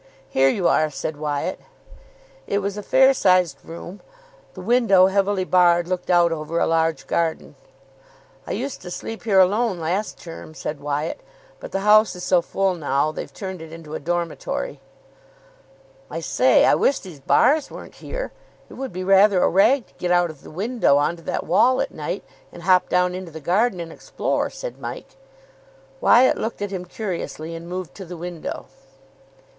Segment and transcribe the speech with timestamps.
[0.29, 1.59] "Here you are," said Wyatt.
[2.47, 3.99] It was a fair sized room.
[4.55, 7.53] The window, heavily barred, looked out over a large garden.
[8.47, 11.21] "I used to sleep here alone last term," said Wyatt,
[11.59, 14.79] "but the house is so full now they've turned it into a dormitory."
[16.09, 18.31] "I say, I wish these bars weren't here.
[18.69, 21.45] It would be rather a rag to get out of the window on to that
[21.45, 25.15] wall at night, and hop down into the garden and explore," said Mike.
[25.99, 28.65] Wyatt looked at him curiously, and moved to the window.